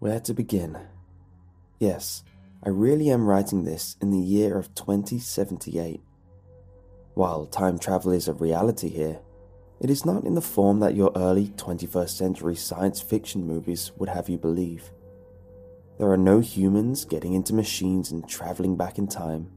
Where 0.00 0.20
to 0.20 0.32
begin? 0.32 0.78
Yes, 1.80 2.22
I 2.62 2.68
really 2.68 3.10
am 3.10 3.26
writing 3.26 3.64
this 3.64 3.96
in 4.00 4.12
the 4.12 4.18
year 4.18 4.56
of 4.56 4.72
2078. 4.76 6.00
While 7.14 7.46
time 7.46 7.80
travel 7.80 8.12
is 8.12 8.28
a 8.28 8.32
reality 8.32 8.90
here, 8.90 9.18
it 9.80 9.90
is 9.90 10.06
not 10.06 10.22
in 10.22 10.36
the 10.36 10.40
form 10.40 10.78
that 10.80 10.94
your 10.94 11.10
early 11.16 11.48
21st 11.48 12.10
century 12.10 12.54
science 12.54 13.00
fiction 13.00 13.44
movies 13.44 13.90
would 13.96 14.08
have 14.08 14.28
you 14.28 14.38
believe. 14.38 14.92
There 15.98 16.12
are 16.12 16.16
no 16.16 16.38
humans 16.38 17.04
getting 17.04 17.34
into 17.34 17.52
machines 17.52 18.12
and 18.12 18.28
traveling 18.28 18.76
back 18.76 18.98
in 18.98 19.08
time. 19.08 19.50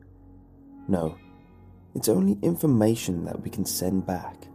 No, 0.88 1.20
it's 1.94 2.10
only 2.10 2.40
information 2.42 3.26
that 3.26 3.44
we 3.44 3.52
can 3.52 3.66
send 3.66 4.08
back. 4.08 4.48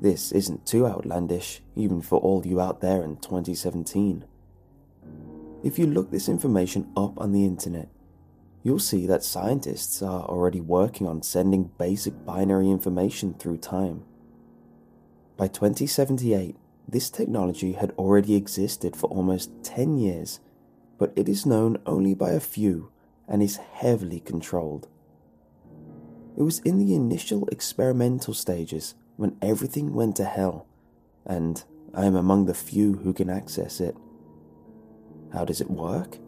This 0.00 0.32
isn't 0.32 0.64
too 0.64 0.86
outlandish, 0.86 1.60
even 1.76 2.00
for 2.00 2.18
all 2.18 2.46
you 2.46 2.62
out 2.62 2.80
there 2.80 3.02
in 3.02 3.18
2017. 3.18 4.24
If 5.62 5.78
you 5.78 5.86
look 5.86 6.10
this 6.10 6.28
information 6.28 6.90
up 6.96 7.20
on 7.20 7.32
the 7.32 7.44
internet, 7.44 7.88
you'll 8.62 8.78
see 8.78 9.06
that 9.06 9.22
scientists 9.22 10.00
are 10.02 10.24
already 10.24 10.60
working 10.60 11.06
on 11.06 11.22
sending 11.22 11.70
basic 11.76 12.24
binary 12.24 12.70
information 12.70 13.34
through 13.34 13.58
time. 13.58 14.04
By 15.36 15.48
2078, 15.48 16.56
this 16.88 17.10
technology 17.10 17.72
had 17.72 17.92
already 17.92 18.36
existed 18.36 18.96
for 18.96 19.08
almost 19.10 19.50
10 19.62 19.98
years, 19.98 20.40
but 20.98 21.12
it 21.14 21.28
is 21.28 21.44
known 21.44 21.78
only 21.84 22.14
by 22.14 22.30
a 22.30 22.40
few 22.40 22.90
and 23.28 23.42
is 23.42 23.56
heavily 23.56 24.20
controlled. 24.20 24.88
It 26.38 26.42
was 26.42 26.60
in 26.60 26.78
the 26.78 26.94
initial 26.94 27.46
experimental 27.48 28.32
stages 28.32 28.94
when 29.16 29.36
everything 29.42 29.92
went 29.92 30.16
to 30.16 30.24
hell, 30.24 30.66
and 31.26 31.62
I 31.92 32.06
am 32.06 32.16
among 32.16 32.46
the 32.46 32.54
few 32.54 32.94
who 32.94 33.12
can 33.12 33.28
access 33.28 33.78
it. 33.78 33.94
How 35.32 35.44
does 35.44 35.60
it 35.60 35.70
work? 35.70 36.18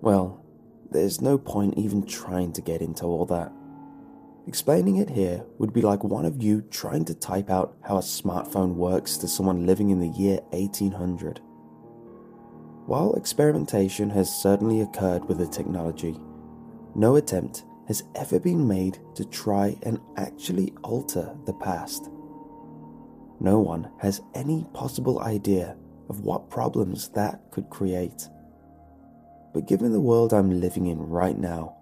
Well, 0.00 0.44
there's 0.90 1.20
no 1.20 1.38
point 1.38 1.78
even 1.78 2.04
trying 2.04 2.52
to 2.52 2.62
get 2.62 2.80
into 2.80 3.04
all 3.04 3.26
that. 3.26 3.52
Explaining 4.46 4.96
it 4.96 5.10
here 5.10 5.44
would 5.58 5.72
be 5.72 5.82
like 5.82 6.02
one 6.02 6.24
of 6.24 6.42
you 6.42 6.62
trying 6.62 7.04
to 7.04 7.14
type 7.14 7.50
out 7.50 7.76
how 7.82 7.98
a 7.98 8.00
smartphone 8.00 8.74
works 8.74 9.16
to 9.18 9.28
someone 9.28 9.66
living 9.66 9.90
in 9.90 10.00
the 10.00 10.08
year 10.08 10.40
1800. 10.50 11.40
While 12.86 13.14
experimentation 13.14 14.10
has 14.10 14.34
certainly 14.34 14.80
occurred 14.80 15.26
with 15.26 15.38
the 15.38 15.46
technology, 15.46 16.18
no 16.94 17.16
attempt 17.16 17.64
has 17.86 18.02
ever 18.14 18.40
been 18.40 18.66
made 18.66 18.98
to 19.14 19.24
try 19.24 19.76
and 19.82 20.00
actually 20.16 20.72
alter 20.82 21.36
the 21.44 21.52
past. 21.52 22.10
No 23.38 23.60
one 23.60 23.90
has 23.98 24.22
any 24.34 24.66
possible 24.72 25.20
idea 25.20 25.76
of 26.10 26.20
what 26.20 26.50
problems 26.50 27.08
that 27.10 27.40
could 27.52 27.70
create. 27.70 28.28
But 29.54 29.66
given 29.66 29.92
the 29.92 30.00
world 30.00 30.34
I'm 30.34 30.60
living 30.60 30.88
in 30.88 30.98
right 30.98 31.38
now, 31.38 31.76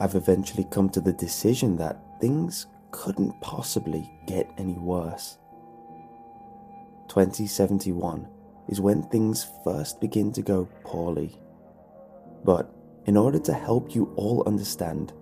I've 0.00 0.16
eventually 0.16 0.66
come 0.70 0.90
to 0.90 1.00
the 1.00 1.12
decision 1.12 1.76
that 1.76 2.02
things 2.20 2.66
couldn't 2.90 3.40
possibly 3.40 4.10
get 4.26 4.50
any 4.58 4.74
worse. 4.74 5.38
2071 7.08 8.28
is 8.68 8.80
when 8.80 9.02
things 9.04 9.46
first 9.64 10.00
begin 10.00 10.32
to 10.32 10.42
go 10.42 10.68
poorly. 10.84 11.38
But 12.44 12.70
in 13.06 13.16
order 13.16 13.38
to 13.38 13.52
help 13.54 13.94
you 13.94 14.12
all 14.16 14.42
understand, 14.46 15.12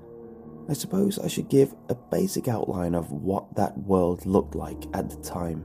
I 0.68 0.72
suppose 0.72 1.18
I 1.18 1.28
should 1.28 1.48
give 1.48 1.74
a 1.90 1.94
basic 1.94 2.48
outline 2.48 2.94
of 2.94 3.12
what 3.12 3.54
that 3.56 3.76
world 3.78 4.26
looked 4.26 4.54
like 4.54 4.84
at 4.94 5.10
the 5.10 5.16
time. 5.16 5.64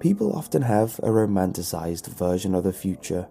People 0.00 0.32
often 0.32 0.62
have 0.62 0.98
a 1.00 1.08
romanticized 1.08 2.06
version 2.06 2.54
of 2.54 2.62
the 2.62 2.72
future. 2.72 3.26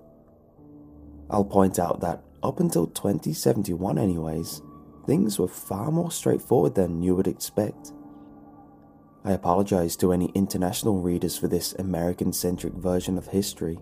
I'll 1.30 1.46
point 1.46 1.80
out 1.80 2.02
that 2.02 2.24
up 2.44 2.60
until 2.60 2.88
2071, 2.88 3.98
anyways, 3.98 4.62
things 5.06 5.40
were 5.40 5.48
far 5.48 5.92
more 5.92 6.12
straightforward 6.12 6.76
than 6.76 7.02
you 7.02 7.16
would 7.16 7.28
expect. 7.28 7.94
I 9.24 9.32
apologize 9.32 9.96
to 9.98 10.12
any 10.12 10.32
international 10.36 11.02
readers 11.02 11.38
for 11.38 11.48
this 11.48 11.74
American 11.74 12.34
centric 12.34 12.74
version 12.74 13.18
of 13.18 13.28
history, 13.28 13.80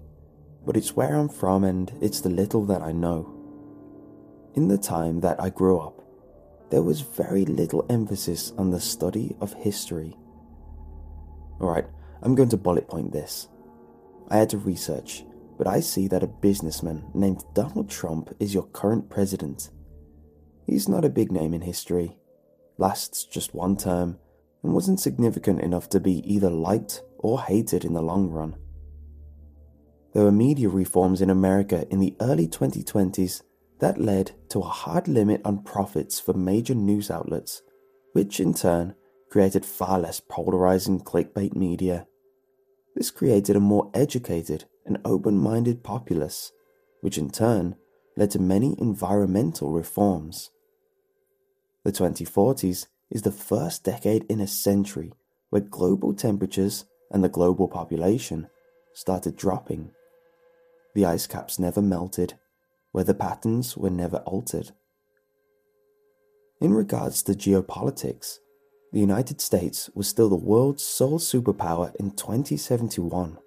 but 0.65 0.77
it's 0.77 0.95
where 0.95 1.15
I'm 1.15 1.29
from 1.29 1.63
and 1.63 1.91
it's 2.01 2.21
the 2.21 2.29
little 2.29 2.65
that 2.65 2.81
I 2.81 2.91
know. 2.91 3.31
In 4.53 4.67
the 4.67 4.77
time 4.77 5.21
that 5.21 5.41
I 5.41 5.49
grew 5.49 5.79
up, 5.79 6.01
there 6.69 6.81
was 6.81 7.01
very 7.01 7.45
little 7.45 7.85
emphasis 7.89 8.53
on 8.57 8.71
the 8.71 8.79
study 8.79 9.35
of 9.41 9.53
history. 9.53 10.15
Alright, 11.59 11.85
I'm 12.21 12.35
going 12.35 12.49
to 12.49 12.57
bullet 12.57 12.87
point 12.87 13.11
this. 13.11 13.47
I 14.29 14.37
had 14.37 14.49
to 14.49 14.57
research, 14.57 15.25
but 15.57 15.67
I 15.67 15.79
see 15.79 16.07
that 16.07 16.23
a 16.23 16.27
businessman 16.27 17.05
named 17.13 17.43
Donald 17.53 17.89
Trump 17.89 18.35
is 18.39 18.53
your 18.53 18.67
current 18.67 19.09
president. 19.09 19.69
He's 20.65 20.89
not 20.89 21.05
a 21.05 21.09
big 21.09 21.31
name 21.31 21.53
in 21.53 21.61
history, 21.61 22.17
lasts 22.77 23.23
just 23.23 23.53
one 23.53 23.77
term, 23.77 24.17
and 24.63 24.73
wasn't 24.73 24.99
significant 24.99 25.61
enough 25.61 25.89
to 25.89 25.99
be 25.99 26.23
either 26.31 26.49
liked 26.49 27.03
or 27.19 27.41
hated 27.41 27.85
in 27.85 27.93
the 27.93 28.01
long 28.01 28.29
run. 28.29 28.55
There 30.13 30.23
were 30.23 30.31
media 30.31 30.69
reforms 30.69 31.21
in 31.21 31.29
America 31.29 31.85
in 31.91 31.99
the 31.99 32.15
early 32.21 32.47
2020s 32.47 33.43
that 33.79 33.99
led 33.99 34.31
to 34.49 34.59
a 34.59 34.63
hard 34.63 35.07
limit 35.07 35.41
on 35.43 35.63
profits 35.63 36.19
for 36.19 36.33
major 36.33 36.73
news 36.73 37.11
outlets, 37.11 37.61
which 38.13 38.39
in 38.39 38.53
turn 38.53 38.95
created 39.29 39.65
far 39.65 39.99
less 39.99 40.19
polarizing 40.19 40.99
clickbait 40.99 41.55
media 41.55 42.07
this 42.95 43.11
created 43.11 43.57
a 43.57 43.59
more 43.59 43.91
educated 43.93 44.65
and 44.85 44.99
open 45.03 45.37
minded 45.37 45.83
populace, 45.83 46.51
which 47.01 47.17
in 47.17 47.29
turn 47.29 47.75
led 48.15 48.31
to 48.31 48.39
many 48.39 48.75
environmental 48.79 49.71
reforms. 49.71 50.49
The 51.83 51.91
2040s 51.91 52.87
is 53.11 53.21
the 53.21 53.31
first 53.31 53.83
decade 53.83 54.23
in 54.29 54.39
a 54.39 54.47
century 54.47 55.11
where 55.49 55.61
global 55.61 56.13
temperatures 56.13 56.85
and 57.11 57.23
the 57.23 57.29
global 57.29 57.67
population 57.67 58.47
started 58.93 59.35
dropping. 59.35 59.91
The 60.95 61.05
ice 61.05 61.27
caps 61.27 61.59
never 61.59 61.81
melted, 61.81 62.35
weather 62.93 63.13
patterns 63.13 63.75
were 63.75 63.89
never 63.89 64.17
altered. 64.19 64.71
In 66.61 66.73
regards 66.73 67.21
to 67.23 67.33
geopolitics, 67.33 68.37
the 68.91 68.99
United 68.99 69.41
States 69.41 69.89
was 69.93 70.07
still 70.07 70.29
the 70.29 70.35
world's 70.35 70.83
sole 70.83 71.19
superpower 71.19 71.93
in 71.95 72.11
2071. 72.11 73.37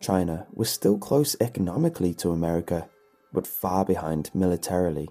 China 0.00 0.46
was 0.52 0.68
still 0.68 0.98
close 0.98 1.36
economically 1.40 2.12
to 2.14 2.30
America, 2.30 2.88
but 3.32 3.46
far 3.46 3.84
behind 3.84 4.30
militarily. 4.34 5.08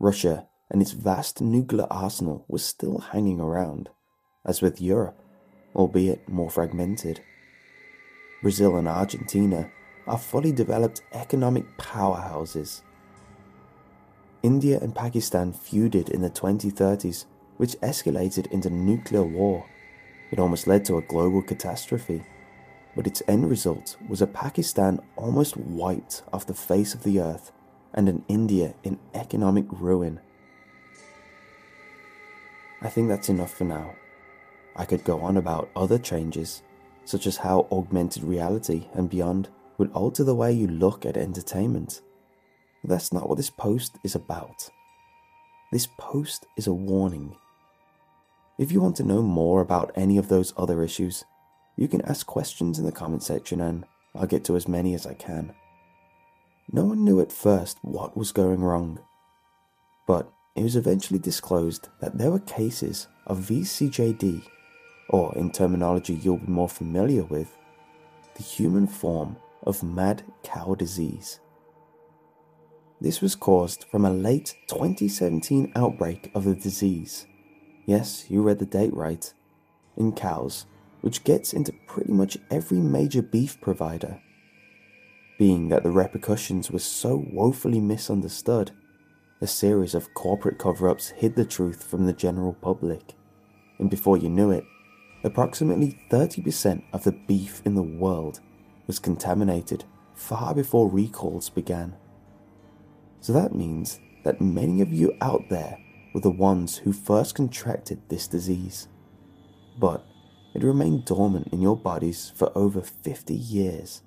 Russia 0.00 0.46
and 0.70 0.82
its 0.82 0.92
vast 0.92 1.40
nuclear 1.40 1.86
arsenal 1.90 2.44
was 2.48 2.64
still 2.64 2.98
hanging 2.98 3.40
around, 3.40 3.88
as 4.44 4.60
with 4.60 4.80
Europe, 4.80 5.18
albeit 5.74 6.28
more 6.28 6.50
fragmented. 6.50 7.20
Brazil 8.42 8.76
and 8.76 8.88
Argentina 8.88 9.70
are 10.06 10.18
fully 10.18 10.52
developed 10.52 11.02
economic 11.12 11.64
powerhouses. 11.78 12.82
India 14.42 14.78
and 14.82 14.94
Pakistan 14.94 15.52
feuded 15.52 16.10
in 16.10 16.20
the 16.20 16.28
2030s 16.28 17.24
which 17.56 17.78
escalated 17.80 18.50
into 18.52 18.70
nuclear 18.70 19.22
war. 19.22 19.66
It 20.30 20.38
almost 20.38 20.66
led 20.66 20.84
to 20.86 20.98
a 20.98 21.02
global 21.02 21.42
catastrophe, 21.42 22.22
but 22.96 23.06
its 23.06 23.22
end 23.28 23.48
result 23.50 23.96
was 24.08 24.22
a 24.22 24.26
Pakistan 24.26 25.00
almost 25.16 25.56
wiped 25.56 26.22
off 26.32 26.46
the 26.46 26.54
face 26.54 26.94
of 26.94 27.02
the 27.02 27.20
earth 27.20 27.52
and 27.92 28.08
an 28.08 28.24
India 28.28 28.74
in 28.82 28.98
economic 29.14 29.66
ruin. 29.70 30.20
I 32.82 32.88
think 32.88 33.08
that's 33.08 33.28
enough 33.28 33.54
for 33.54 33.64
now. 33.64 33.94
I 34.76 34.84
could 34.84 35.04
go 35.04 35.20
on 35.20 35.36
about 35.36 35.70
other 35.76 35.98
changes, 35.98 36.62
such 37.04 37.26
as 37.26 37.38
how 37.38 37.68
augmented 37.70 38.24
reality 38.24 38.88
and 38.92 39.08
beyond 39.08 39.48
would 39.78 39.92
alter 39.92 40.24
the 40.24 40.34
way 40.34 40.52
you 40.52 40.66
look 40.66 41.06
at 41.06 41.16
entertainment. 41.16 42.00
But 42.82 42.90
that's 42.90 43.12
not 43.12 43.28
what 43.28 43.36
this 43.36 43.50
post 43.50 43.98
is 44.02 44.14
about. 44.14 44.68
This 45.72 45.88
post 45.96 46.46
is 46.56 46.66
a 46.66 46.72
warning 46.72 47.36
if 48.56 48.70
you 48.70 48.80
want 48.80 48.96
to 48.96 49.02
know 49.02 49.22
more 49.22 49.60
about 49.60 49.90
any 49.96 50.16
of 50.16 50.28
those 50.28 50.54
other 50.56 50.82
issues, 50.82 51.24
you 51.76 51.88
can 51.88 52.02
ask 52.02 52.26
questions 52.26 52.78
in 52.78 52.84
the 52.84 52.92
comment 52.92 53.22
section 53.22 53.60
and 53.60 53.84
I'll 54.14 54.26
get 54.26 54.44
to 54.44 54.56
as 54.56 54.68
many 54.68 54.94
as 54.94 55.06
I 55.06 55.14
can. 55.14 55.52
No 56.70 56.84
one 56.84 57.04
knew 57.04 57.20
at 57.20 57.32
first 57.32 57.78
what 57.82 58.16
was 58.16 58.30
going 58.30 58.60
wrong, 58.60 59.00
but 60.06 60.32
it 60.54 60.62
was 60.62 60.76
eventually 60.76 61.18
disclosed 61.18 61.88
that 62.00 62.16
there 62.16 62.30
were 62.30 62.38
cases 62.38 63.08
of 63.26 63.40
VCJD, 63.40 64.46
or 65.10 65.36
in 65.36 65.50
terminology 65.50 66.14
you'll 66.14 66.38
be 66.38 66.46
more 66.46 66.68
familiar 66.68 67.24
with, 67.24 67.56
the 68.36 68.42
human 68.42 68.86
form 68.86 69.36
of 69.64 69.82
mad 69.82 70.22
cow 70.44 70.74
disease. 70.74 71.40
This 73.00 73.20
was 73.20 73.34
caused 73.34 73.84
from 73.90 74.04
a 74.04 74.12
late 74.12 74.54
2017 74.68 75.72
outbreak 75.74 76.30
of 76.34 76.44
the 76.44 76.54
disease 76.54 77.26
Yes, 77.86 78.26
you 78.30 78.42
read 78.42 78.58
the 78.58 78.66
date 78.66 78.94
right. 78.94 79.32
In 79.96 80.12
cows, 80.12 80.66
which 81.02 81.24
gets 81.24 81.52
into 81.52 81.72
pretty 81.86 82.12
much 82.12 82.38
every 82.50 82.78
major 82.78 83.22
beef 83.22 83.60
provider, 83.60 84.20
being 85.38 85.68
that 85.68 85.82
the 85.82 85.90
repercussions 85.90 86.70
were 86.70 86.78
so 86.78 87.24
woefully 87.30 87.80
misunderstood. 87.80 88.70
A 89.40 89.46
series 89.46 89.94
of 89.94 90.14
corporate 90.14 90.58
cover 90.58 90.88
ups 90.88 91.10
hid 91.10 91.36
the 91.36 91.44
truth 91.44 91.84
from 91.84 92.06
the 92.06 92.12
general 92.14 92.54
public, 92.54 93.14
and 93.78 93.90
before 93.90 94.16
you 94.16 94.30
knew 94.30 94.50
it, 94.50 94.64
approximately 95.22 96.00
30% 96.10 96.82
of 96.92 97.04
the 97.04 97.12
beef 97.12 97.60
in 97.66 97.74
the 97.74 97.82
world 97.82 98.40
was 98.86 98.98
contaminated 98.98 99.84
far 100.14 100.54
before 100.54 100.88
recalls 100.90 101.50
began. 101.50 101.94
So 103.20 103.32
that 103.34 103.54
means 103.54 104.00
that 104.22 104.40
many 104.40 104.80
of 104.80 104.92
you 104.92 105.14
out 105.20 105.48
there 105.50 105.78
were 106.14 106.20
the 106.20 106.30
ones 106.30 106.78
who 106.78 106.92
first 106.92 107.34
contracted 107.34 108.00
this 108.08 108.26
disease. 108.28 108.88
But 109.78 110.06
it 110.54 110.62
remained 110.62 111.04
dormant 111.04 111.48
in 111.48 111.60
your 111.60 111.76
bodies 111.76 112.32
for 112.34 112.56
over 112.56 112.80
50 112.80 113.34
years. 113.34 114.02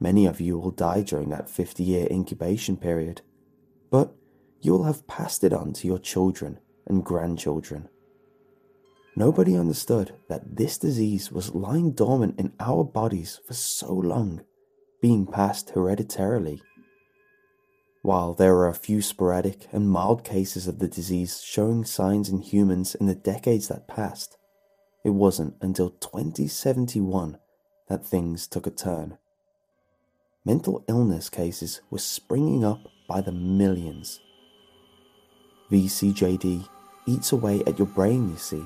Many 0.00 0.26
of 0.26 0.40
you 0.40 0.58
will 0.58 0.72
die 0.72 1.02
during 1.02 1.30
that 1.30 1.48
50 1.48 1.82
year 1.82 2.08
incubation 2.10 2.76
period, 2.76 3.22
but 3.90 4.12
you 4.60 4.72
will 4.72 4.84
have 4.84 5.06
passed 5.06 5.44
it 5.44 5.52
on 5.52 5.72
to 5.74 5.86
your 5.86 5.98
children 5.98 6.58
and 6.86 7.04
grandchildren. 7.04 7.88
Nobody 9.14 9.56
understood 9.56 10.12
that 10.28 10.56
this 10.56 10.76
disease 10.76 11.32
was 11.32 11.54
lying 11.54 11.92
dormant 11.92 12.38
in 12.38 12.52
our 12.60 12.84
bodies 12.84 13.40
for 13.46 13.54
so 13.54 13.92
long, 13.92 14.42
being 15.00 15.26
passed 15.26 15.70
hereditarily. 15.70 16.60
While 18.06 18.34
there 18.34 18.54
are 18.58 18.68
a 18.68 18.72
few 18.72 19.02
sporadic 19.02 19.66
and 19.72 19.90
mild 19.90 20.22
cases 20.22 20.68
of 20.68 20.78
the 20.78 20.86
disease 20.86 21.42
showing 21.42 21.84
signs 21.84 22.28
in 22.28 22.40
humans 22.40 22.94
in 22.94 23.06
the 23.06 23.16
decades 23.16 23.66
that 23.66 23.88
passed, 23.88 24.36
it 25.04 25.10
wasn't 25.10 25.56
until 25.60 25.90
2071 25.90 27.36
that 27.88 28.06
things 28.06 28.46
took 28.46 28.64
a 28.64 28.70
turn. 28.70 29.18
Mental 30.44 30.84
illness 30.86 31.28
cases 31.28 31.80
were 31.90 31.98
springing 31.98 32.64
up 32.64 32.78
by 33.08 33.20
the 33.20 33.32
millions. 33.32 34.20
VCJD 35.72 36.68
eats 37.08 37.32
away 37.32 37.64
at 37.66 37.76
your 37.76 37.88
brain, 37.88 38.30
you 38.30 38.36
see. 38.36 38.62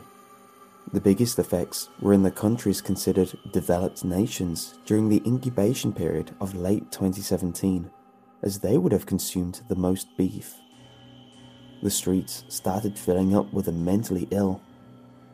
The 0.93 1.01
biggest 1.01 1.39
effects 1.39 1.89
were 2.03 2.13
in 2.13 2.25
the 2.25 2.31
countries 2.31 2.83
considered 2.83 3.33
developed 3.55 4.05
nations 4.05 4.75
during 4.85 5.09
the 5.09 5.23
incubation 5.25 5.95
period 5.95 6.37
of 6.43 6.55
late 6.55 6.93
2017, 6.93 7.91
as 8.43 8.59
they 8.59 8.79
would 8.79 8.93
have 8.93 9.07
consumed 9.07 9.61
the 9.69 9.77
most 9.77 10.17
beef. 10.17 10.55
The 11.83 11.91
streets 11.91 12.45
started 12.49 12.99
filling 12.99 13.35
up 13.35 13.53
with 13.53 13.67
the 13.67 13.73
mentally 13.73 14.29
ill, 14.31 14.61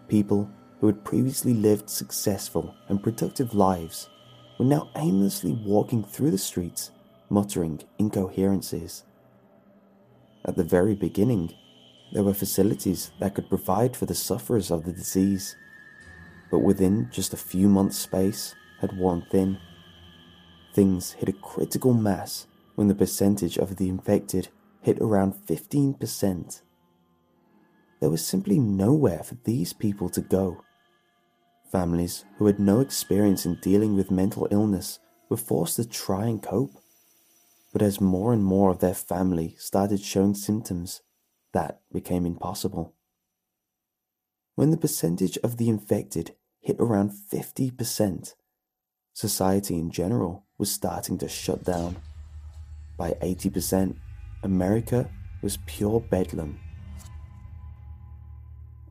people 0.08 0.49
who 0.81 0.87
had 0.87 1.05
previously 1.05 1.55
lived 1.55 1.91
successful 1.91 2.75
and 2.88 3.03
productive 3.03 3.55
lives 3.55 4.08
were 4.58 4.64
now 4.64 4.88
aimlessly 4.97 5.53
walking 5.53 6.05
through 6.05 6.31
the 6.31 6.38
streets, 6.38 6.91
muttering 7.29 7.81
incoherencies. 7.99 9.03
At 10.44 10.56
the 10.56 10.64
very 10.64 10.94
beginning, 10.94 11.55
there 12.12 12.23
were 12.23 12.35
facilities 12.35 13.11
that 13.19 13.35
could 13.35 13.49
provide 13.49 13.97
for 13.97 14.06
the 14.06 14.14
sufferers 14.14 14.70
of 14.70 14.85
the 14.85 14.93
disease, 14.93 15.56
but 16.50 16.61
within 16.61 17.09
just 17.11 17.35
a 17.35 17.38
few 17.38 17.69
months' 17.69 17.99
space 17.99 18.55
had 18.81 18.97
worn 18.97 19.26
thin. 19.31 19.59
Things 20.73 21.12
hit 21.12 21.29
a 21.29 21.32
critical 21.32 21.93
mass 21.93 22.47
when 22.76 22.88
the 22.88 22.94
percentage 22.94 23.58
of 23.58 23.76
the 23.76 23.88
infected 23.88 24.49
hit 24.82 24.99
around 25.00 25.34
15%. 25.34 26.62
There 28.00 28.11
was 28.11 28.25
simply 28.25 28.58
nowhere 28.58 29.25
for 29.25 29.37
these 29.44 29.73
people 29.73 30.08
to 30.11 30.20
go. 30.20 30.62
Families 31.73 32.25
who 32.37 32.46
had 32.46 32.61
no 32.61 32.81
experience 32.81 33.44
in 33.44 33.58
dealing 33.61 33.96
with 33.96 34.11
mental 34.11 34.46
illness 34.50 35.00
were 35.28 35.37
forced 35.37 35.76
to 35.76 35.88
try 35.88 36.26
and 36.26 36.43
cope. 36.43 36.70
But 37.73 37.82
as 37.82 38.00
more 38.00 38.32
and 38.32 38.44
more 38.44 38.70
of 38.70 38.78
their 38.78 38.94
family 38.94 39.56
started 39.58 40.00
showing 40.00 40.34
symptoms, 40.34 41.02
that 41.52 41.81
became 41.93 42.26
impossible. 42.26 42.94
When 44.55 44.70
the 44.70 44.76
percentage 44.76 45.37
of 45.38 45.56
the 45.56 45.69
infected 45.69 46.34
hit 46.61 46.76
around 46.78 47.11
50%, 47.11 48.34
society 49.12 49.75
in 49.75 49.90
general 49.90 50.44
was 50.58 50.70
starting 50.70 51.19
to 51.19 51.28
shut 51.28 51.64
down. 51.64 51.96
By 52.96 53.12
80%, 53.22 53.96
America 54.43 55.10
was 55.43 55.58
pure 55.66 56.00
bedlam. 56.00 56.58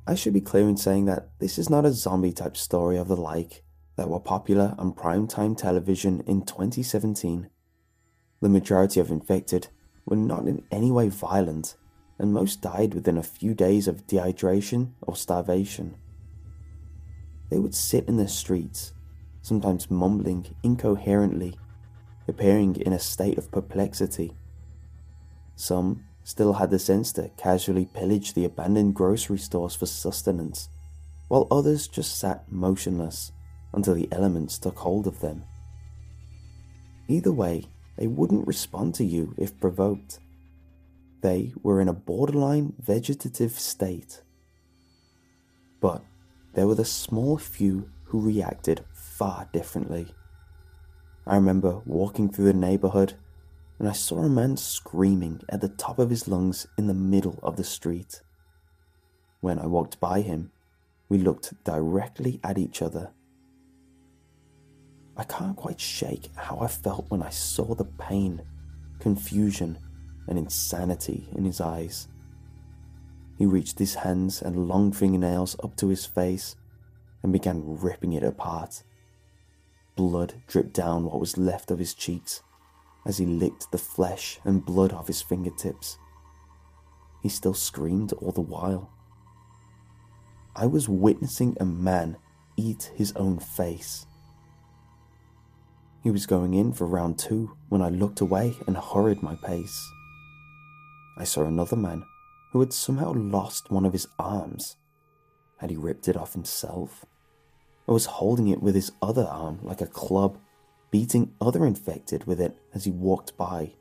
I 0.08 0.14
should 0.14 0.34
be 0.34 0.42
clear 0.42 0.70
in 0.70 0.78
saying 0.78 1.06
that 1.06 1.30
this 1.40 1.58
is 1.58 1.70
not 1.70 1.86
a 1.86 1.92
zombie 1.92 2.32
type 2.32 2.56
story 2.56 2.98
of 2.98 3.08
the 3.08 3.16
like 3.16 3.64
that 3.96 4.10
were 4.10 4.20
popular 4.20 4.76
on 4.78 4.94
primetime 4.94 5.58
television 5.58 6.24
in 6.28 6.46
2017. 6.46 7.50
The 8.42 8.50
majority 8.50 9.00
of 9.00 9.10
infected 9.10 9.70
were 10.06 10.16
not 10.16 10.48
in 10.48 10.64
any 10.70 10.92
way 10.92 11.10
violent, 11.10 11.76
and 12.20 12.32
most 12.32 12.62
died 12.62 12.94
within 12.94 13.18
a 13.18 13.24
few 13.24 13.54
days 13.54 13.88
of 13.88 14.06
dehydration 14.06 14.92
or 15.02 15.16
starvation. 15.16 15.96
They 17.50 17.58
would 17.58 17.74
sit 17.74 18.08
in 18.08 18.18
the 18.18 18.28
streets, 18.28 18.94
sometimes 19.42 19.90
mumbling 19.90 20.56
incoherently, 20.62 21.58
appearing 22.28 22.76
in 22.78 22.94
a 22.94 23.00
state 23.00 23.38
of 23.38 23.52
perplexity. 23.52 24.34
Some 25.56 26.04
still 26.24 26.54
had 26.54 26.72
the 26.72 26.80
sense 26.80 27.12
to 27.14 27.30
casually 27.38 27.86
pillage 27.86 28.34
the 28.34 28.46
abandoned 28.46 28.96
grocery 28.96 29.38
stores 29.38 29.76
for 29.76 29.86
sustenance, 29.86 30.70
while 31.28 31.48
others 31.52 31.88
just 31.88 32.18
sat 32.18 32.52
motionless 32.52 33.32
until 33.74 33.94
the 33.94 34.10
elements 34.12 34.58
took 34.58 34.78
hold 34.80 35.06
of 35.08 35.20
them. 35.20 35.44
Either 37.08 37.32
way, 37.32 37.66
they 37.98 38.08
wouldn't 38.08 38.48
respond 38.48 38.96
to 38.96 39.06
you 39.06 39.34
if 39.38 39.60
provoked. 39.60 40.20
They 41.22 41.54
were 41.62 41.80
in 41.80 41.88
a 41.88 41.94
borderline 41.94 42.74
vegetative 42.80 43.52
state. 43.54 44.22
But 45.80 46.04
there 46.54 46.68
were 46.68 46.76
the 46.76 46.86
small 46.86 47.38
few 47.38 47.90
who 48.06 48.20
reacted 48.20 48.84
far 48.94 49.48
differently. 49.54 50.08
I 51.28 51.36
remember 51.36 51.82
walking 51.86 52.30
through 52.30 52.46
the 52.46 52.54
neighborhood 52.54 53.16
and 53.80 53.90
I 53.90 53.94
saw 53.94 54.20
a 54.20 54.30
man 54.30 54.58
screaming 54.58 55.42
at 55.50 55.62
the 55.62 55.70
top 55.70 56.00
of 56.00 56.10
his 56.10 56.28
lungs 56.28 56.68
in 56.78 56.88
the 56.88 56.94
middle 56.94 57.40
of 57.44 57.58
the 57.58 57.64
street. 57.64 58.22
When 59.42 59.60
I 59.60 59.66
walked 59.66 60.00
by 60.00 60.22
him, 60.22 60.52
we 61.10 61.18
looked 61.18 61.64
directly 61.64 62.40
at 62.44 62.58
each 62.58 62.82
other. 62.82 63.12
I 65.18 65.24
can't 65.24 65.56
quite 65.56 65.80
shake 65.80 66.30
how 66.36 66.60
I 66.60 66.68
felt 66.68 67.10
when 67.10 67.24
I 67.24 67.30
saw 67.30 67.74
the 67.74 67.86
pain, 67.86 68.42
confusion, 69.00 69.78
and 70.28 70.38
insanity 70.38 71.30
in 71.36 71.46
his 71.46 71.62
eyes. 71.62 72.08
He 73.38 73.46
reached 73.46 73.80
his 73.80 73.96
hands 73.96 74.42
and 74.42 74.68
long 74.68 74.92
fingernails 74.92 75.56
up 75.64 75.76
to 75.78 75.90
his 75.90 76.06
face 76.06 76.56
and 77.24 77.34
began 77.34 77.62
ripping 77.66 78.14
it 78.14 78.24
apart. 78.24 78.84
Blood 79.96 80.42
dripped 80.48 80.74
down 80.74 81.06
what 81.06 81.20
was 81.20 81.38
left 81.38 81.72
of 81.72 81.80
his 81.80 81.94
cheeks 81.94 82.42
as 83.06 83.18
he 83.18 83.26
licked 83.26 83.72
the 83.72 83.78
flesh 83.78 84.40
and 84.44 84.66
blood 84.66 84.92
off 84.92 85.08
his 85.08 85.22
fingertips. 85.22 85.98
He 87.22 87.30
still 87.30 87.54
screamed 87.54 88.14
all 88.14 88.32
the 88.32 88.42
while. 88.42 88.90
I 90.56 90.66
was 90.66 90.90
witnessing 90.90 91.56
a 91.60 91.66
man 91.66 92.18
eat 92.58 92.92
his 92.96 93.12
own 93.14 93.40
face. 93.40 94.06
He 96.04 96.12
was 96.12 96.26
going 96.26 96.54
in 96.54 96.72
for 96.72 96.86
round 96.86 97.18
two 97.18 97.58
when 97.70 97.82
I 97.82 97.90
looked 97.90 98.22
away 98.22 98.54
and 98.68 98.78
hurried 98.78 99.24
my 99.24 99.36
pace. 99.36 99.92
I 101.18 101.24
saw 101.24 101.46
another 101.46 101.76
man 101.76 102.04
who 102.52 102.60
had 102.60 102.74
somehow 102.74 103.14
lost 103.14 103.72
one 103.72 103.86
of 103.86 103.94
his 103.94 104.08
arms. 104.20 104.78
Had 105.58 105.72
he 105.72 105.78
ripped 105.78 106.08
it 106.08 106.16
off 106.16 106.34
himself? 106.34 107.06
Or 107.88 107.94
was 107.94 108.06
holding 108.06 108.48
it 108.48 108.62
with 108.62 108.76
his 108.76 108.92
other 109.02 109.26
arm 109.26 109.60
like 109.62 109.82
a 109.82 109.88
club 109.88 110.38
beating 110.92 111.34
other 111.42 111.66
infected 111.66 112.26
with 112.26 112.40
it 112.40 112.58
as 112.74 112.86
he 112.86 112.92
walked 112.92 113.36
by. 113.38 113.74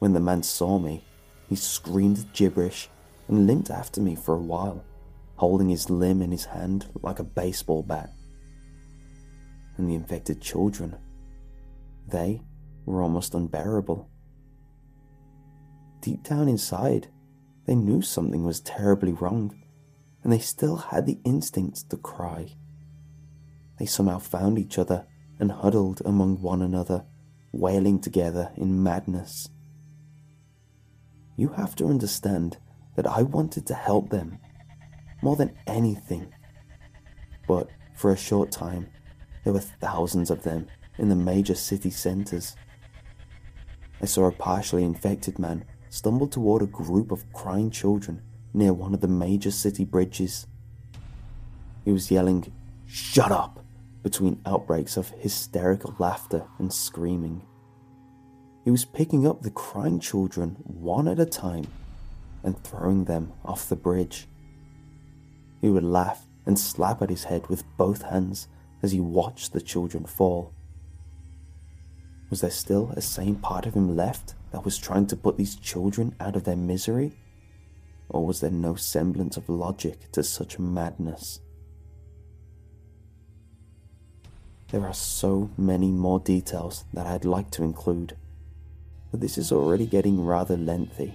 When 0.00 0.12
the 0.12 0.20
man 0.20 0.42
saw 0.42 0.78
me, 0.78 1.04
he 1.48 1.56
screamed 1.56 2.32
gibberish 2.32 2.88
and 3.28 3.46
limped 3.46 3.70
after 3.70 4.00
me 4.00 4.16
for 4.16 4.34
a 4.34 4.42
while, 4.42 4.84
holding 5.36 5.68
his 5.68 5.88
limb 5.88 6.20
in 6.20 6.32
his 6.32 6.46
hand 6.46 6.86
like 7.02 7.20
a 7.20 7.24
baseball 7.24 7.82
bat. 7.82 8.12
And 9.76 9.88
the 9.88 9.94
infected 9.94 10.40
children, 10.40 10.96
they 12.06 12.42
were 12.86 13.02
almost 13.02 13.34
unbearable. 13.34 14.08
Deep 16.00 16.22
down 16.22 16.48
inside, 16.48 17.08
they 17.66 17.74
knew 17.74 18.02
something 18.02 18.44
was 18.44 18.60
terribly 18.60 19.12
wrong, 19.12 19.54
and 20.22 20.32
they 20.32 20.38
still 20.38 20.76
had 20.76 21.06
the 21.06 21.18
instinct 21.24 21.88
to 21.90 21.96
cry. 21.96 22.56
They 23.78 23.86
somehow 23.86 24.18
found 24.18 24.58
each 24.58 24.78
other 24.78 25.06
and 25.38 25.50
huddled 25.50 26.02
among 26.04 26.40
one 26.40 26.62
another, 26.62 27.04
wailing 27.52 28.00
together 28.00 28.52
in 28.56 28.82
madness. 28.82 29.48
You 31.36 31.48
have 31.48 31.74
to 31.76 31.86
understand 31.88 32.58
that 32.96 33.06
I 33.06 33.22
wanted 33.22 33.66
to 33.66 33.74
help 33.74 34.10
them 34.10 34.38
more 35.22 35.36
than 35.36 35.56
anything. 35.66 36.32
But 37.48 37.68
for 37.96 38.12
a 38.12 38.16
short 38.16 38.52
time, 38.52 38.88
there 39.42 39.52
were 39.52 39.60
thousands 39.60 40.30
of 40.30 40.42
them 40.42 40.66
in 40.98 41.08
the 41.08 41.16
major 41.16 41.54
city 41.54 41.90
centers. 41.90 42.54
I 44.00 44.06
saw 44.06 44.26
a 44.26 44.32
partially 44.32 44.84
infected 44.84 45.38
man 45.38 45.64
stumble 45.88 46.28
toward 46.28 46.62
a 46.62 46.66
group 46.66 47.10
of 47.10 47.30
crying 47.32 47.70
children 47.70 48.22
near 48.52 48.72
one 48.72 48.94
of 48.94 49.00
the 49.00 49.08
major 49.08 49.50
city 49.50 49.84
bridges. 49.84 50.46
He 51.84 51.92
was 51.92 52.10
yelling, 52.10 52.52
Shut 52.86 53.32
up! 53.32 53.63
Between 54.04 54.40
outbreaks 54.44 54.98
of 54.98 55.08
hysterical 55.08 55.96
laughter 55.98 56.44
and 56.58 56.72
screaming. 56.72 57.42
He 58.62 58.70
was 58.70 58.84
picking 58.84 59.26
up 59.26 59.42
the 59.42 59.50
crying 59.50 59.98
children 59.98 60.56
one 60.62 61.08
at 61.08 61.18
a 61.18 61.26
time 61.26 61.66
and 62.42 62.62
throwing 62.62 63.06
them 63.06 63.32
off 63.44 63.68
the 63.68 63.76
bridge. 63.76 64.28
He 65.62 65.70
would 65.70 65.82
laugh 65.82 66.26
and 66.44 66.58
slap 66.58 67.00
at 67.00 67.08
his 67.08 67.24
head 67.24 67.48
with 67.48 67.64
both 67.78 68.02
hands 68.02 68.46
as 68.82 68.92
he 68.92 69.00
watched 69.00 69.54
the 69.54 69.62
children 69.62 70.04
fall. 70.04 70.52
Was 72.28 72.42
there 72.42 72.50
still 72.50 72.90
a 72.90 73.00
sane 73.00 73.36
part 73.36 73.64
of 73.64 73.72
him 73.72 73.96
left 73.96 74.34
that 74.52 74.66
was 74.66 74.76
trying 74.76 75.06
to 75.06 75.16
put 75.16 75.38
these 75.38 75.56
children 75.56 76.14
out 76.20 76.36
of 76.36 76.44
their 76.44 76.56
misery? 76.56 77.16
Or 78.10 78.26
was 78.26 78.40
there 78.40 78.50
no 78.50 78.74
semblance 78.74 79.38
of 79.38 79.48
logic 79.48 80.12
to 80.12 80.22
such 80.22 80.58
madness? 80.58 81.40
There 84.74 84.88
are 84.88 84.92
so 84.92 85.50
many 85.56 85.92
more 85.92 86.18
details 86.18 86.84
that 86.92 87.06
I'd 87.06 87.24
like 87.24 87.48
to 87.52 87.62
include, 87.62 88.16
but 89.12 89.20
this 89.20 89.38
is 89.38 89.52
already 89.52 89.86
getting 89.86 90.26
rather 90.26 90.56
lengthy. 90.56 91.14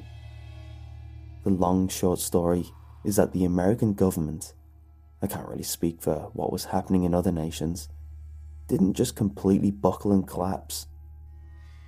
The 1.43 1.49
long 1.49 1.89
short 1.89 2.19
story 2.19 2.67
is 3.03 3.17
that 3.17 3.33
the 3.33 3.43
American 3.43 3.95
government, 3.95 4.53
I 5.21 5.27
can't 5.27 5.49
really 5.49 5.63
speak 5.63 6.01
for 6.01 6.29
what 6.31 6.53
was 6.53 6.63
happening 6.71 7.03
in 7.03 7.13
other 7.13 7.33
nations, 7.33 7.89
didn't 8.69 8.93
just 8.93 9.17
completely 9.17 9.71
buckle 9.71 10.13
and 10.13 10.25
collapse. 10.25 10.87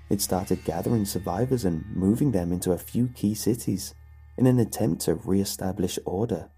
It 0.10 0.20
started 0.20 0.66
gathering 0.66 1.06
survivors 1.06 1.64
and 1.64 1.86
moving 1.96 2.34
them 2.34 2.52
into 2.52 2.74
a 2.74 2.78
few 2.78 3.08
key 3.08 3.34
cities 3.34 3.96
in 4.38 4.46
an 4.46 4.60
attempt 4.60 5.04
to 5.04 5.16
re 5.16 5.40
establish 5.40 5.98
order. 6.04 6.50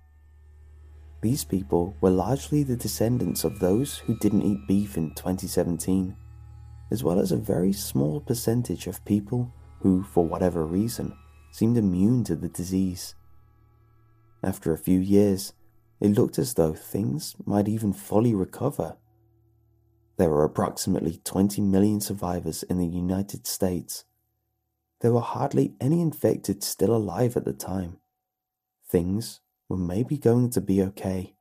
These 1.23 1.45
people 1.45 1.95
were 2.01 2.09
largely 2.09 2.63
the 2.63 2.75
descendants 2.75 3.45
of 3.45 3.59
those 3.59 3.99
who 3.99 4.17
didn't 4.17 4.41
eat 4.41 4.67
beef 4.67 4.97
in 4.97 5.15
2017, 5.15 6.17
as 6.91 7.01
well 7.01 7.17
as 7.17 7.31
a 7.31 7.37
very 7.37 7.71
small 7.71 8.19
percentage 8.19 8.87
of 8.87 9.05
people 9.05 9.53
who, 9.79 10.03
for 10.03 10.25
whatever 10.25 10.65
reason, 10.65 11.15
seemed 11.49 11.77
immune 11.77 12.25
to 12.25 12.35
the 12.35 12.49
disease. 12.49 13.15
After 14.43 14.73
a 14.73 14.77
few 14.77 14.99
years, 14.99 15.53
it 16.01 16.09
looked 16.09 16.37
as 16.37 16.55
though 16.55 16.73
things 16.73 17.37
might 17.45 17.69
even 17.69 17.93
fully 17.93 18.35
recover. 18.35 18.97
There 20.17 20.29
were 20.29 20.43
approximately 20.43 21.21
20 21.23 21.61
million 21.61 22.01
survivors 22.01 22.63
in 22.63 22.79
the 22.79 22.85
United 22.85 23.47
States. 23.47 24.03
There 24.99 25.13
were 25.13 25.21
hardly 25.21 25.73
any 25.79 26.01
infected 26.01 26.65
still 26.65 26.93
alive 26.93 27.37
at 27.37 27.45
the 27.45 27.53
time. 27.53 27.99
Things 28.85 29.39
were 29.73 29.79
maybe 29.79 30.19
going 30.19 30.51
to 30.51 30.61
be 30.61 30.83
okay. 30.83 31.33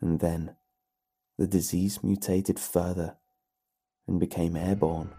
And 0.00 0.20
then 0.20 0.56
the 1.36 1.46
disease 1.46 2.02
mutated 2.02 2.58
further 2.58 3.18
and 4.08 4.18
became 4.18 4.56
airborne. 4.56 5.10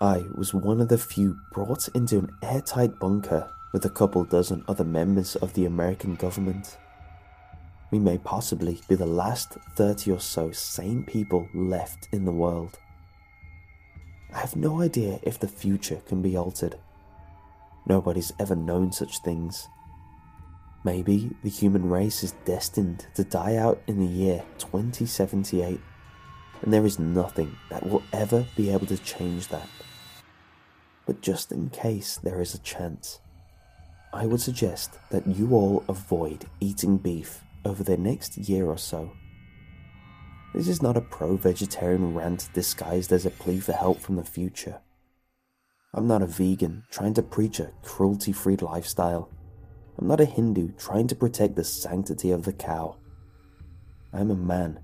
I 0.00 0.24
was 0.36 0.52
one 0.52 0.80
of 0.80 0.88
the 0.88 0.98
few 0.98 1.36
brought 1.52 1.86
into 1.94 2.18
an 2.18 2.30
airtight 2.42 2.98
bunker 2.98 3.48
with 3.72 3.84
a 3.84 3.90
couple 3.90 4.24
dozen 4.24 4.64
other 4.66 4.84
members 4.84 5.36
of 5.36 5.54
the 5.54 5.66
American 5.66 6.16
government. 6.16 6.76
We 7.92 8.00
may 8.00 8.18
possibly 8.18 8.80
be 8.88 8.96
the 8.96 9.06
last 9.06 9.58
30 9.76 10.10
or 10.10 10.20
so 10.20 10.50
sane 10.50 11.04
people 11.04 11.48
left 11.54 12.08
in 12.10 12.24
the 12.24 12.32
world. 12.32 12.80
I 14.34 14.38
have 14.38 14.56
no 14.56 14.82
idea 14.82 15.20
if 15.22 15.38
the 15.38 15.46
future 15.46 16.00
can 16.08 16.20
be 16.20 16.36
altered. 16.36 16.80
Nobody's 17.88 18.34
ever 18.38 18.54
known 18.54 18.92
such 18.92 19.20
things. 19.20 19.68
Maybe 20.84 21.30
the 21.42 21.48
human 21.48 21.88
race 21.88 22.22
is 22.22 22.32
destined 22.44 23.06
to 23.14 23.24
die 23.24 23.56
out 23.56 23.82
in 23.86 23.98
the 23.98 24.06
year 24.06 24.44
2078, 24.58 25.80
and 26.62 26.72
there 26.72 26.84
is 26.84 26.98
nothing 26.98 27.56
that 27.70 27.86
will 27.88 28.02
ever 28.12 28.46
be 28.56 28.70
able 28.70 28.86
to 28.86 28.98
change 28.98 29.48
that. 29.48 29.68
But 31.06 31.22
just 31.22 31.50
in 31.50 31.70
case 31.70 32.18
there 32.18 32.42
is 32.42 32.54
a 32.54 32.58
chance, 32.58 33.20
I 34.12 34.26
would 34.26 34.40
suggest 34.40 34.98
that 35.10 35.26
you 35.26 35.52
all 35.52 35.82
avoid 35.88 36.46
eating 36.60 36.98
beef 36.98 37.42
over 37.64 37.82
the 37.82 37.96
next 37.96 38.36
year 38.36 38.66
or 38.66 38.78
so. 38.78 39.12
This 40.54 40.68
is 40.68 40.82
not 40.82 40.96
a 40.96 41.02
pro 41.02 41.36
vegetarian 41.36 42.14
rant 42.14 42.50
disguised 42.52 43.12
as 43.12 43.24
a 43.24 43.30
plea 43.30 43.60
for 43.60 43.72
help 43.72 44.00
from 44.00 44.16
the 44.16 44.24
future. 44.24 44.80
I'm 45.98 46.06
not 46.06 46.22
a 46.22 46.26
vegan 46.26 46.84
trying 46.92 47.14
to 47.14 47.24
preach 47.24 47.58
a 47.58 47.72
cruelty 47.82 48.30
free 48.30 48.54
lifestyle. 48.54 49.32
I'm 49.98 50.06
not 50.06 50.20
a 50.20 50.26
Hindu 50.26 50.74
trying 50.78 51.08
to 51.08 51.16
protect 51.16 51.56
the 51.56 51.64
sanctity 51.64 52.30
of 52.30 52.44
the 52.44 52.52
cow. 52.52 52.98
I'm 54.12 54.30
a 54.30 54.36
man 54.36 54.78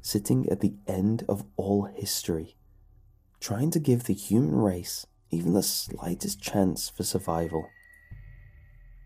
sitting 0.00 0.48
at 0.48 0.62
the 0.62 0.74
end 0.88 1.24
of 1.28 1.44
all 1.56 1.84
history, 1.84 2.56
trying 3.38 3.70
to 3.70 3.78
give 3.78 4.04
the 4.04 4.12
human 4.12 4.56
race 4.56 5.06
even 5.30 5.52
the 5.52 5.62
slightest 5.62 6.42
chance 6.42 6.88
for 6.88 7.04
survival. 7.04 7.68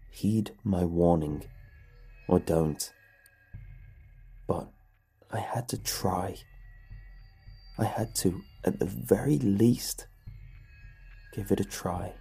Heed 0.08 0.52
my 0.64 0.86
warning, 0.86 1.44
or 2.26 2.38
don't. 2.38 2.90
But 4.46 4.70
I 5.30 5.40
had 5.40 5.68
to 5.68 5.76
try. 5.76 6.36
I 7.76 7.84
had 7.84 8.14
to, 8.14 8.40
at 8.64 8.78
the 8.78 8.86
very 8.86 9.38
least, 9.38 10.06
give 11.32 11.52
it 11.52 11.60
a 11.60 11.64
try. 11.64 12.19